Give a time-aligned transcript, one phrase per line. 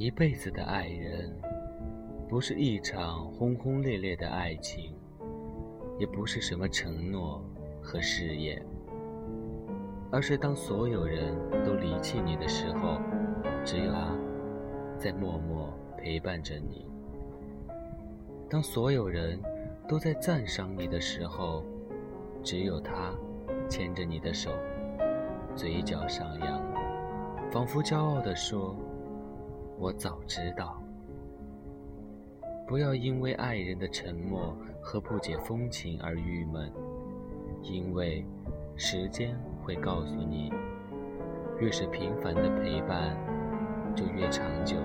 [0.00, 1.30] 一辈子的爱人，
[2.26, 4.94] 不是一场轰轰烈烈的爱情，
[5.98, 7.44] 也不是什么承诺
[7.82, 8.64] 和誓言，
[10.10, 12.98] 而是当所有人都离弃你的时候，
[13.62, 14.16] 只有他
[14.96, 16.86] 在默默陪伴着你；
[18.48, 19.38] 当所有人
[19.86, 21.62] 都在赞赏你的时候，
[22.42, 23.12] 只有他
[23.68, 24.50] 牵着你的手，
[25.54, 26.58] 嘴角上扬，
[27.52, 28.74] 仿佛骄傲地说。
[29.80, 30.78] 我早知道，
[32.68, 36.70] 不要因为爱人的沉默和不解风情而郁闷，
[37.62, 38.22] 因为
[38.76, 39.34] 时间
[39.64, 40.52] 会告诉你，
[41.58, 43.16] 越是平凡的陪伴，
[43.96, 44.76] 就越长久。